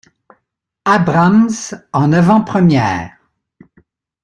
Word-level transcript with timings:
Abrams 0.85 1.75
en 1.93 2.11
avant-première. 2.11 3.11